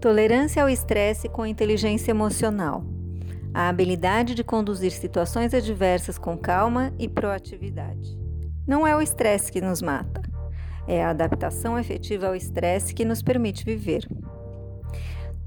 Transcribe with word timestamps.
Tolerância 0.00 0.62
ao 0.62 0.68
estresse 0.68 1.28
com 1.28 1.44
inteligência 1.44 2.12
emocional. 2.12 2.84
A 3.52 3.68
habilidade 3.68 4.32
de 4.32 4.44
conduzir 4.44 4.92
situações 4.92 5.52
adversas 5.52 6.16
com 6.16 6.38
calma 6.38 6.94
e 7.00 7.08
proatividade. 7.08 8.16
Não 8.64 8.86
é 8.86 8.94
o 8.94 9.02
estresse 9.02 9.50
que 9.50 9.60
nos 9.60 9.82
mata, 9.82 10.22
é 10.86 11.02
a 11.02 11.10
adaptação 11.10 11.76
efetiva 11.76 12.28
ao 12.28 12.36
estresse 12.36 12.94
que 12.94 13.04
nos 13.04 13.22
permite 13.22 13.64
viver. 13.64 14.06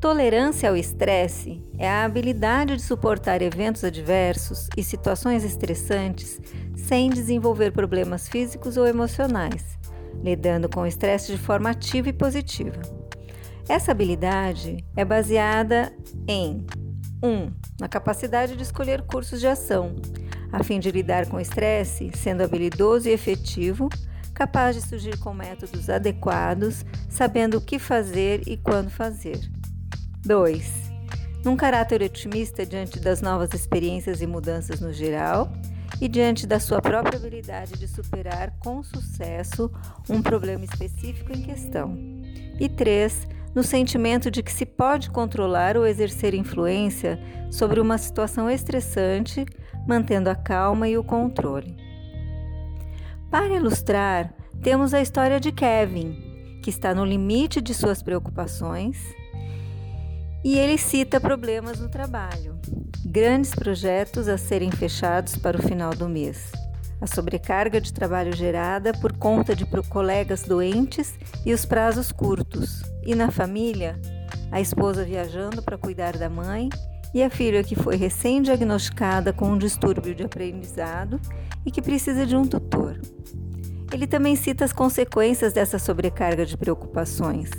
Tolerância 0.00 0.68
ao 0.68 0.76
estresse 0.76 1.62
é 1.78 1.88
a 1.88 2.04
habilidade 2.04 2.74
de 2.74 2.82
suportar 2.82 3.42
eventos 3.42 3.84
adversos 3.84 4.68
e 4.76 4.82
situações 4.82 5.44
estressantes 5.44 6.40
sem 6.74 7.08
desenvolver 7.08 7.70
problemas 7.70 8.28
físicos 8.28 8.76
ou 8.76 8.84
emocionais, 8.84 9.78
lidando 10.24 10.68
com 10.68 10.80
o 10.80 10.86
estresse 10.86 11.30
de 11.30 11.38
forma 11.38 11.70
ativa 11.70 12.08
e 12.08 12.12
positiva. 12.12 12.99
Essa 13.70 13.92
habilidade 13.92 14.84
é 14.96 15.04
baseada 15.04 15.92
em 16.26 16.66
1. 17.22 17.28
Um, 17.28 17.52
na 17.78 17.88
capacidade 17.88 18.56
de 18.56 18.64
escolher 18.64 19.02
cursos 19.02 19.38
de 19.38 19.46
ação, 19.46 19.94
a 20.50 20.64
fim 20.64 20.80
de 20.80 20.90
lidar 20.90 21.26
com 21.26 21.38
estresse, 21.38 22.10
sendo 22.16 22.42
habilidoso 22.42 23.08
e 23.08 23.12
efetivo, 23.12 23.88
capaz 24.34 24.74
de 24.74 24.82
surgir 24.82 25.16
com 25.20 25.32
métodos 25.32 25.88
adequados, 25.88 26.84
sabendo 27.08 27.58
o 27.58 27.60
que 27.60 27.78
fazer 27.78 28.42
e 28.48 28.56
quando 28.56 28.90
fazer. 28.90 29.38
2. 30.26 30.90
Num 31.44 31.56
caráter 31.56 32.02
otimista 32.02 32.66
diante 32.66 32.98
das 32.98 33.22
novas 33.22 33.54
experiências 33.54 34.20
e 34.20 34.26
mudanças 34.26 34.80
no 34.80 34.92
geral, 34.92 35.48
e 36.00 36.08
diante 36.08 36.44
da 36.44 36.58
sua 36.58 36.82
própria 36.82 37.20
habilidade 37.20 37.78
de 37.78 37.86
superar 37.86 38.50
com 38.58 38.82
sucesso 38.82 39.70
um 40.08 40.20
problema 40.20 40.64
específico 40.64 41.30
em 41.32 41.42
questão. 41.42 41.96
E 42.58 42.68
3 42.68 43.38
no 43.54 43.62
sentimento 43.62 44.30
de 44.30 44.42
que 44.42 44.52
se 44.52 44.64
pode 44.64 45.10
controlar 45.10 45.76
ou 45.76 45.86
exercer 45.86 46.34
influência 46.34 47.18
sobre 47.50 47.80
uma 47.80 47.98
situação 47.98 48.48
estressante, 48.48 49.44
mantendo 49.86 50.30
a 50.30 50.34
calma 50.34 50.88
e 50.88 50.96
o 50.96 51.04
controle. 51.04 51.76
Para 53.30 53.54
ilustrar, 53.54 54.32
temos 54.62 54.94
a 54.94 55.00
história 55.00 55.40
de 55.40 55.52
Kevin, 55.52 56.60
que 56.62 56.70
está 56.70 56.94
no 56.94 57.04
limite 57.04 57.60
de 57.60 57.74
suas 57.74 58.02
preocupações, 58.02 58.98
e 60.44 60.58
ele 60.58 60.78
cita 60.78 61.20
problemas 61.20 61.78
no 61.78 61.88
trabalho, 61.88 62.58
grandes 63.04 63.54
projetos 63.54 64.28
a 64.28 64.38
serem 64.38 64.70
fechados 64.70 65.36
para 65.36 65.58
o 65.58 65.62
final 65.62 65.94
do 65.94 66.08
mês 66.08 66.50
a 67.00 67.06
sobrecarga 67.06 67.80
de 67.80 67.92
trabalho 67.92 68.34
gerada 68.34 68.92
por 68.92 69.16
conta 69.16 69.56
de 69.56 69.64
colegas 69.88 70.42
doentes 70.42 71.14
e 71.44 71.52
os 71.52 71.64
prazos 71.64 72.12
curtos. 72.12 72.82
E 73.04 73.14
na 73.14 73.30
família, 73.30 74.00
a 74.50 74.60
esposa 74.60 75.04
viajando 75.04 75.62
para 75.62 75.78
cuidar 75.78 76.16
da 76.16 76.28
mãe 76.28 76.68
e 77.14 77.22
a 77.22 77.30
filha 77.30 77.62
que 77.62 77.74
foi 77.74 77.96
recém-diagnosticada 77.96 79.32
com 79.32 79.48
um 79.48 79.58
distúrbio 79.58 80.14
de 80.14 80.24
aprendizado 80.24 81.20
e 81.64 81.70
que 81.70 81.82
precisa 81.82 82.24
de 82.24 82.36
um 82.36 82.46
tutor. 82.46 83.00
Ele 83.92 84.06
também 84.06 84.36
cita 84.36 84.64
as 84.64 84.72
consequências 84.72 85.52
dessa 85.52 85.78
sobrecarga 85.78 86.46
de 86.46 86.56
preocupações, 86.56 87.50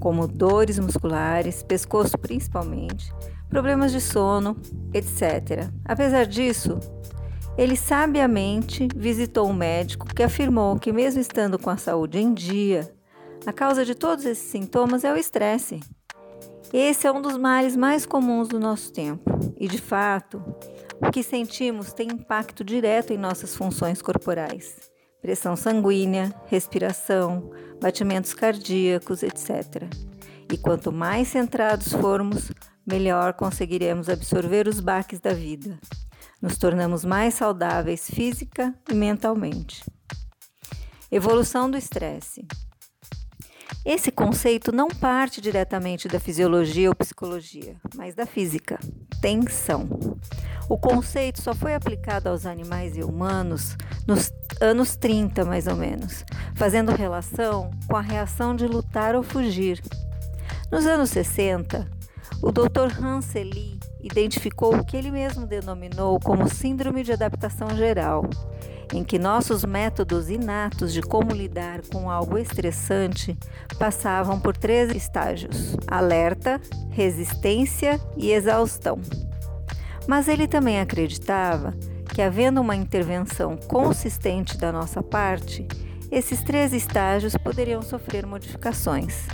como 0.00 0.26
dores 0.26 0.78
musculares, 0.78 1.62
pescoço 1.62 2.16
principalmente, 2.16 3.12
problemas 3.50 3.92
de 3.92 4.00
sono, 4.00 4.56
etc. 4.94 5.68
Apesar 5.84 6.24
disso, 6.24 6.78
ele 7.56 7.76
sabiamente 7.76 8.88
visitou 8.96 9.48
um 9.48 9.52
médico 9.52 10.06
que 10.06 10.22
afirmou 10.22 10.78
que, 10.78 10.92
mesmo 10.92 11.20
estando 11.20 11.58
com 11.58 11.68
a 11.68 11.76
saúde 11.76 12.18
em 12.18 12.32
dia, 12.32 12.90
a 13.48 13.52
causa 13.52 13.82
de 13.82 13.94
todos 13.94 14.26
esses 14.26 14.50
sintomas 14.50 15.04
é 15.04 15.10
o 15.10 15.16
estresse. 15.16 15.80
Esse 16.70 17.06
é 17.06 17.10
um 17.10 17.22
dos 17.22 17.38
males 17.38 17.74
mais 17.74 18.04
comuns 18.04 18.46
do 18.46 18.60
nosso 18.60 18.92
tempo 18.92 19.30
e, 19.56 19.66
de 19.66 19.78
fato, 19.78 20.36
o 21.00 21.10
que 21.10 21.22
sentimos 21.22 21.94
tem 21.94 22.08
impacto 22.08 22.62
direto 22.62 23.10
em 23.10 23.16
nossas 23.16 23.56
funções 23.56 24.02
corporais: 24.02 24.90
pressão 25.22 25.56
sanguínea, 25.56 26.30
respiração, 26.44 27.50
batimentos 27.80 28.34
cardíacos, 28.34 29.22
etc. 29.22 29.84
E 30.52 30.58
quanto 30.58 30.92
mais 30.92 31.28
centrados 31.28 31.94
formos, 31.94 32.52
melhor 32.86 33.32
conseguiremos 33.32 34.10
absorver 34.10 34.68
os 34.68 34.78
baques 34.78 35.20
da 35.20 35.32
vida 35.32 35.80
nos 36.40 36.56
tornamos 36.58 37.02
mais 37.02 37.34
saudáveis 37.34 38.08
física 38.08 38.72
e 38.88 38.94
mentalmente. 38.94 39.82
Evolução 41.10 41.68
do 41.68 41.76
estresse. 41.76 42.46
Esse 43.88 44.12
conceito 44.12 44.70
não 44.70 44.88
parte 44.88 45.40
diretamente 45.40 46.08
da 46.08 46.20
fisiologia 46.20 46.90
ou 46.90 46.94
psicologia, 46.94 47.74
mas 47.96 48.14
da 48.14 48.26
física. 48.26 48.78
Tensão. 49.18 49.88
O 50.68 50.76
conceito 50.76 51.40
só 51.40 51.54
foi 51.54 51.74
aplicado 51.74 52.28
aos 52.28 52.44
animais 52.44 52.98
e 52.98 53.02
humanos 53.02 53.78
nos 54.06 54.30
anos 54.60 54.94
30, 54.94 55.42
mais 55.46 55.66
ou 55.66 55.74
menos, 55.74 56.22
fazendo 56.54 56.92
relação 56.92 57.70
com 57.88 57.96
a 57.96 58.02
reação 58.02 58.54
de 58.54 58.66
lutar 58.66 59.16
ou 59.16 59.22
fugir. 59.22 59.80
Nos 60.70 60.84
anos 60.84 61.08
60, 61.08 61.90
o 62.42 62.52
Dr. 62.52 62.92
Hans 63.02 63.34
Eli 63.34 63.77
identificou 64.00 64.76
o 64.76 64.84
que 64.84 64.96
ele 64.96 65.10
mesmo 65.10 65.46
denominou 65.46 66.18
como 66.20 66.48
Síndrome 66.48 67.02
de 67.02 67.12
Adaptação 67.12 67.76
Geral, 67.76 68.28
em 68.92 69.04
que 69.04 69.18
nossos 69.18 69.64
métodos 69.64 70.30
inatos 70.30 70.92
de 70.92 71.02
como 71.02 71.32
lidar 71.32 71.82
com 71.92 72.10
algo 72.10 72.38
estressante 72.38 73.36
passavam 73.78 74.40
por 74.40 74.56
três 74.56 74.94
estágios: 74.94 75.76
alerta, 75.86 76.60
resistência 76.90 78.00
e 78.16 78.30
exaustão. 78.30 78.98
Mas 80.06 80.26
ele 80.26 80.48
também 80.48 80.80
acreditava 80.80 81.74
que, 82.14 82.22
havendo 82.22 82.60
uma 82.60 82.74
intervenção 82.74 83.56
consistente 83.56 84.56
da 84.56 84.72
nossa 84.72 85.02
parte, 85.02 85.66
esses 86.10 86.42
três 86.42 86.72
estágios 86.72 87.36
poderiam 87.36 87.82
sofrer 87.82 88.24
modificações. 88.24 89.26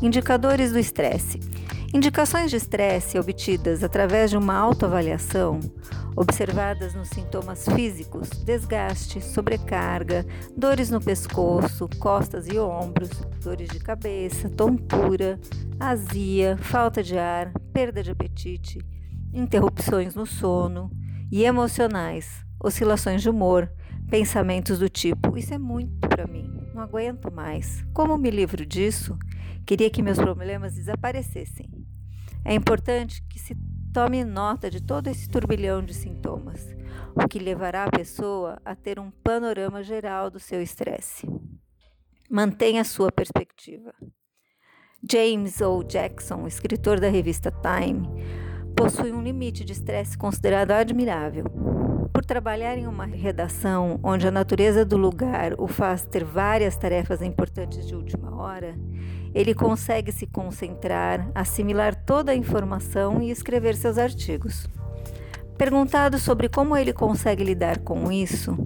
Indicadores 0.00 0.72
do 0.72 0.78
estresse. 0.78 1.38
Indicações 1.94 2.50
de 2.50 2.56
estresse 2.56 3.18
obtidas 3.18 3.82
através 3.82 4.30
de 4.30 4.36
uma 4.36 4.54
autoavaliação, 4.54 5.58
observadas 6.14 6.94
nos 6.94 7.08
sintomas 7.08 7.64
físicos, 7.64 8.28
desgaste, 8.44 9.22
sobrecarga, 9.22 10.26
dores 10.54 10.90
no 10.90 11.00
pescoço, 11.00 11.88
costas 11.98 12.46
e 12.46 12.58
ombros, 12.58 13.08
dores 13.42 13.70
de 13.70 13.78
cabeça, 13.78 14.50
tontura, 14.50 15.40
azia, 15.80 16.58
falta 16.58 17.02
de 17.02 17.16
ar, 17.16 17.52
perda 17.72 18.02
de 18.02 18.10
apetite, 18.10 18.78
interrupções 19.32 20.14
no 20.14 20.26
sono 20.26 20.90
e 21.32 21.42
emocionais, 21.42 22.44
oscilações 22.62 23.22
de 23.22 23.30
humor, 23.30 23.72
pensamentos 24.10 24.78
do 24.78 24.90
tipo: 24.90 25.38
Isso 25.38 25.54
é 25.54 25.58
muito 25.58 26.06
para 26.06 26.26
mim, 26.26 26.52
não 26.74 26.82
aguento 26.82 27.32
mais. 27.32 27.82
Como 27.94 28.18
me 28.18 28.30
livro 28.30 28.66
disso? 28.66 29.16
Queria 29.68 29.90
que 29.90 30.02
meus 30.02 30.16
problemas 30.16 30.74
desaparecessem. 30.74 31.77
É 32.44 32.54
importante 32.54 33.22
que 33.28 33.38
se 33.38 33.56
tome 33.92 34.24
nota 34.24 34.70
de 34.70 34.82
todo 34.82 35.08
esse 35.08 35.28
turbilhão 35.28 35.82
de 35.82 35.92
sintomas, 35.92 36.74
o 37.14 37.26
que 37.26 37.38
levará 37.38 37.84
a 37.84 37.90
pessoa 37.90 38.60
a 38.64 38.74
ter 38.74 38.98
um 38.98 39.10
panorama 39.10 39.82
geral 39.82 40.30
do 40.30 40.38
seu 40.38 40.62
estresse. 40.62 41.26
Mantenha 42.30 42.84
sua 42.84 43.10
perspectiva. 43.10 43.92
James 45.10 45.60
O. 45.60 45.82
Jackson, 45.82 46.46
escritor 46.46 47.00
da 47.00 47.08
revista 47.08 47.50
Time, 47.50 48.08
possui 48.76 49.12
um 49.12 49.22
limite 49.22 49.64
de 49.64 49.72
estresse 49.72 50.16
considerado 50.16 50.72
admirável. 50.72 51.44
Por 52.12 52.24
trabalhar 52.24 52.76
em 52.76 52.86
uma 52.86 53.06
redação 53.06 53.98
onde 54.02 54.26
a 54.26 54.30
natureza 54.30 54.84
do 54.84 54.96
lugar 54.96 55.54
o 55.58 55.66
faz 55.66 56.04
ter 56.04 56.24
várias 56.24 56.76
tarefas 56.76 57.22
importantes 57.22 57.86
de 57.86 57.94
última 57.94 58.34
hora, 58.40 58.76
ele 59.34 59.54
consegue 59.54 60.12
se 60.12 60.26
concentrar, 60.26 61.30
assimilar 61.34 61.94
toda 61.94 62.32
a 62.32 62.36
informação 62.36 63.22
e 63.22 63.30
escrever 63.30 63.76
seus 63.76 63.98
artigos. 63.98 64.68
Perguntado 65.56 66.18
sobre 66.18 66.48
como 66.48 66.76
ele 66.76 66.92
consegue 66.92 67.42
lidar 67.42 67.78
com 67.80 68.12
isso, 68.12 68.56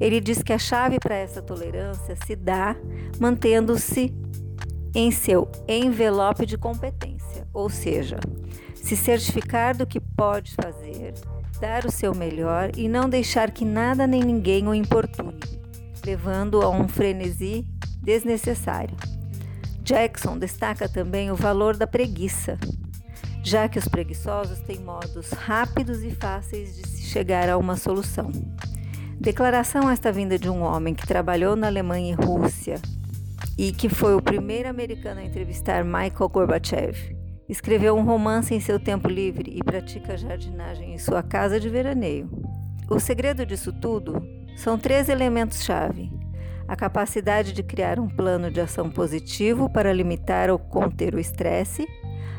ele 0.00 0.20
diz 0.20 0.42
que 0.42 0.52
a 0.52 0.58
chave 0.58 0.98
para 1.00 1.16
essa 1.16 1.42
tolerância 1.42 2.16
se 2.24 2.36
dá 2.36 2.76
mantendo-se 3.18 4.14
em 4.94 5.10
seu 5.10 5.50
envelope 5.66 6.46
de 6.46 6.56
competência, 6.56 7.46
ou 7.52 7.68
seja, 7.68 8.18
se 8.74 8.96
certificar 8.96 9.76
do 9.76 9.86
que 9.86 10.00
pode 10.00 10.54
fazer, 10.54 11.14
dar 11.60 11.84
o 11.84 11.90
seu 11.90 12.14
melhor 12.14 12.70
e 12.76 12.88
não 12.88 13.08
deixar 13.08 13.50
que 13.50 13.64
nada 13.64 14.06
nem 14.06 14.22
ninguém 14.22 14.68
o 14.68 14.74
importune, 14.74 15.40
levando 16.04 16.62
a 16.62 16.70
um 16.70 16.86
frenesi 16.86 17.66
desnecessário. 18.00 18.96
Jackson 19.86 20.36
destaca 20.36 20.88
também 20.88 21.30
o 21.30 21.36
valor 21.36 21.76
da 21.76 21.86
preguiça, 21.86 22.58
já 23.40 23.68
que 23.68 23.78
os 23.78 23.86
preguiçosos 23.86 24.58
têm 24.58 24.80
modos 24.80 25.30
rápidos 25.30 26.02
e 26.02 26.10
fáceis 26.10 26.74
de 26.74 26.88
se 26.88 27.02
chegar 27.02 27.48
a 27.48 27.56
uma 27.56 27.76
solução. 27.76 28.32
Declaração 29.20 29.88
esta 29.88 30.10
vinda 30.10 30.36
de 30.36 30.50
um 30.50 30.60
homem 30.62 30.92
que 30.92 31.06
trabalhou 31.06 31.54
na 31.54 31.68
Alemanha 31.68 32.16
e 32.18 32.26
Rússia 32.26 32.82
e 33.56 33.70
que 33.70 33.88
foi 33.88 34.16
o 34.16 34.20
primeiro 34.20 34.68
americano 34.68 35.20
a 35.20 35.24
entrevistar 35.24 35.84
Michael 35.84 36.30
Gorbachev. 36.30 37.16
Escreveu 37.48 37.96
um 37.96 38.02
romance 38.02 38.52
em 38.52 38.58
seu 38.58 38.80
tempo 38.80 39.06
livre 39.06 39.52
e 39.54 39.62
pratica 39.62 40.18
jardinagem 40.18 40.94
em 40.94 40.98
sua 40.98 41.22
casa 41.22 41.60
de 41.60 41.68
veraneio. 41.68 42.28
O 42.90 42.98
segredo 42.98 43.46
disso 43.46 43.72
tudo 43.72 44.20
são 44.56 44.76
três 44.76 45.08
elementos-chave: 45.08 46.10
a 46.68 46.74
capacidade 46.74 47.52
de 47.52 47.62
criar 47.62 47.98
um 47.98 48.08
plano 48.08 48.50
de 48.50 48.60
ação 48.60 48.90
positivo 48.90 49.70
para 49.70 49.92
limitar 49.92 50.50
ou 50.50 50.58
conter 50.58 51.14
o 51.14 51.20
estresse, 51.20 51.86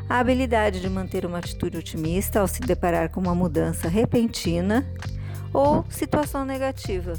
a 0.09 0.19
habilidade 0.19 0.79
de 0.81 0.89
manter 0.89 1.25
uma 1.25 1.37
atitude 1.37 1.77
otimista 1.77 2.39
ao 2.39 2.47
se 2.47 2.61
deparar 2.61 3.09
com 3.09 3.19
uma 3.19 3.35
mudança 3.35 3.87
repentina 3.87 4.85
ou 5.53 5.85
situação 5.89 6.45
negativa, 6.45 7.13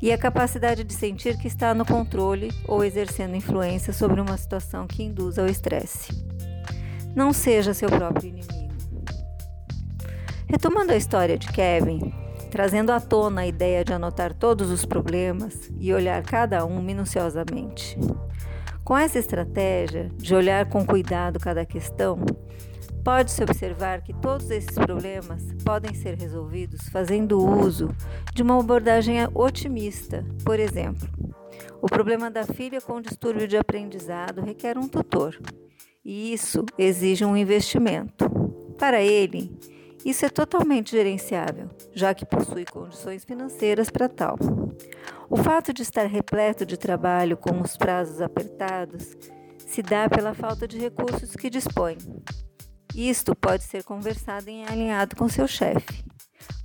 e 0.00 0.10
a 0.10 0.18
capacidade 0.18 0.84
de 0.84 0.92
sentir 0.92 1.38
que 1.38 1.46
está 1.46 1.74
no 1.74 1.86
controle 1.86 2.50
ou 2.66 2.84
exercendo 2.84 3.36
influência 3.36 3.92
sobre 3.92 4.20
uma 4.20 4.36
situação 4.36 4.86
que 4.86 5.02
induz 5.02 5.38
ao 5.38 5.46
estresse. 5.46 6.12
Não 7.14 7.32
seja 7.32 7.72
seu 7.72 7.88
próprio 7.88 8.28
inimigo. 8.30 8.72
Retomando 10.48 10.92
a 10.92 10.96
história 10.96 11.38
de 11.38 11.46
Kevin, 11.48 12.12
trazendo 12.52 12.92
à 12.92 13.00
tona 13.00 13.40
a 13.40 13.46
ideia 13.46 13.82
de 13.82 13.94
anotar 13.94 14.34
todos 14.34 14.70
os 14.70 14.84
problemas 14.84 15.72
e 15.80 15.94
olhar 15.94 16.22
cada 16.22 16.66
um 16.66 16.82
minuciosamente. 16.82 17.98
Com 18.84 18.94
essa 18.94 19.18
estratégia 19.18 20.10
de 20.18 20.34
olhar 20.34 20.68
com 20.68 20.84
cuidado 20.84 21.40
cada 21.40 21.64
questão, 21.64 22.18
Pode-se 23.04 23.42
observar 23.42 24.00
que 24.02 24.12
todos 24.12 24.48
esses 24.48 24.76
problemas 24.76 25.42
podem 25.64 25.92
ser 25.92 26.16
resolvidos 26.16 26.88
fazendo 26.88 27.44
uso 27.44 27.88
de 28.32 28.44
uma 28.44 28.60
abordagem 28.60 29.16
otimista. 29.34 30.24
Por 30.44 30.60
exemplo, 30.60 31.08
o 31.80 31.88
problema 31.88 32.30
da 32.30 32.44
filha 32.44 32.80
com 32.80 33.00
distúrbio 33.00 33.48
de 33.48 33.56
aprendizado 33.56 34.40
requer 34.40 34.78
um 34.78 34.86
tutor, 34.86 35.36
e 36.04 36.32
isso 36.32 36.64
exige 36.78 37.24
um 37.24 37.36
investimento. 37.36 38.30
Para 38.78 39.02
ele, 39.02 39.52
isso 40.04 40.26
é 40.26 40.28
totalmente 40.28 40.90
gerenciável, 40.90 41.70
já 41.94 42.12
que 42.12 42.26
possui 42.26 42.64
condições 42.64 43.24
financeiras 43.24 43.88
para 43.88 44.08
tal. 44.08 44.36
O 45.30 45.36
fato 45.36 45.72
de 45.72 45.82
estar 45.82 46.06
repleto 46.06 46.66
de 46.66 46.76
trabalho 46.76 47.36
com 47.36 47.60
os 47.60 47.76
prazos 47.76 48.20
apertados 48.20 49.16
se 49.58 49.82
dá 49.82 50.08
pela 50.08 50.34
falta 50.34 50.66
de 50.66 50.78
recursos 50.78 51.36
que 51.36 51.48
dispõe. 51.48 51.96
Isto 52.94 53.34
pode 53.34 53.62
ser 53.62 53.84
conversado 53.84 54.50
em 54.50 54.66
alinhado 54.66 55.16
com 55.16 55.28
seu 55.28 55.46
chefe, 55.46 56.04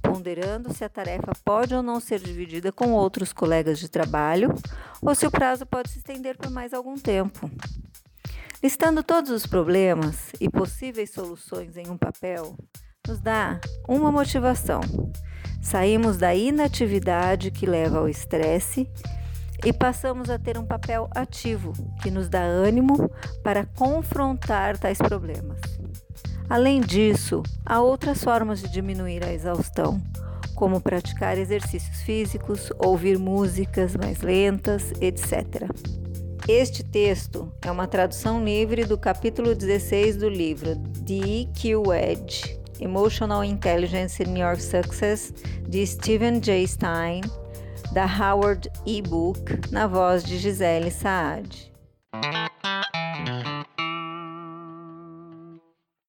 ponderando 0.01 0.73
se 0.73 0.83
a 0.83 0.89
tarefa 0.89 1.31
pode 1.45 1.73
ou 1.73 1.83
não 1.83 1.99
ser 1.99 2.19
dividida 2.19 2.71
com 2.71 2.91
outros 2.91 3.31
colegas 3.31 3.79
de 3.79 3.87
trabalho 3.87 4.53
ou 5.01 5.15
se 5.15 5.25
o 5.25 5.31
prazo 5.31 5.65
pode 5.65 5.89
se 5.89 5.99
estender 5.99 6.37
por 6.37 6.49
mais 6.49 6.73
algum 6.73 6.95
tempo. 6.95 7.49
Listando 8.61 9.03
todos 9.03 9.29
os 9.29 9.45
problemas 9.45 10.31
e 10.41 10.49
possíveis 10.49 11.11
soluções 11.11 11.77
em 11.77 11.89
um 11.89 11.97
papel, 11.97 12.57
nos 13.07 13.19
dá 13.19 13.59
uma 13.87 14.11
motivação. 14.11 14.81
Saímos 15.61 16.17
da 16.17 16.35
inatividade 16.35 17.51
que 17.51 17.65
leva 17.65 17.99
ao 17.99 18.09
estresse 18.09 18.89
e 19.65 19.73
passamos 19.73 20.29
a 20.29 20.37
ter 20.37 20.57
um 20.57 20.65
papel 20.65 21.09
ativo 21.15 21.73
que 22.01 22.11
nos 22.11 22.29
dá 22.29 22.41
ânimo 22.41 23.09
para 23.43 23.65
confrontar 23.65 24.77
tais 24.77 24.97
problemas. 24.97 25.59
Além 26.49 26.79
disso, 26.79 27.43
há 27.65 27.81
outras 27.81 28.23
formas 28.23 28.61
de 28.61 28.69
diminuir 28.69 29.23
a 29.25 29.33
exaustão, 29.33 30.01
como 30.55 30.79
praticar 30.79 31.37
exercícios 31.37 32.01
físicos, 32.01 32.71
ouvir 32.77 33.19
músicas 33.19 33.95
mais 33.95 34.21
lentas, 34.21 34.93
etc. 35.01 35.69
Este 36.47 36.83
texto 36.83 37.51
é 37.61 37.69
uma 37.69 37.87
tradução 37.87 38.43
livre 38.43 38.85
do 38.85 38.97
capítulo 38.97 39.53
16 39.53 40.15
do 40.15 40.29
livro 40.29 40.77
The 41.05 41.41
EQ 41.41 41.93
Edge 41.93 42.56
Emotional 42.79 43.41
Intelligence 43.41 44.19
in 44.19 44.35
Your 44.35 44.57
Success, 44.57 45.31
de 45.69 45.85
Stephen 45.85 46.41
J. 46.41 46.65
Stein, 46.65 47.23
da 47.93 48.05
Howard 48.05 48.67
e-book, 48.85 49.71
na 49.71 49.87
voz 49.87 50.23
de 50.23 50.37
Gisele 50.37 50.91
Saad. 50.91 51.71